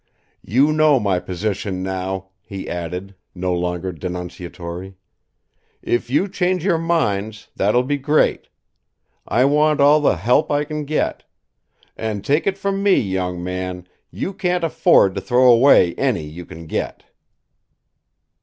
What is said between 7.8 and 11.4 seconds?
be great! I want all the help I can get.